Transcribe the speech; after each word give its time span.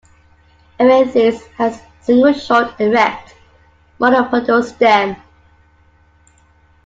"Aeranthes" 0.79 1.45
has 1.57 1.77
a 1.77 1.83
single 2.03 2.33
short, 2.33 2.73
erect, 2.79 3.35
monopodial 3.99 4.63
stem. 4.63 5.15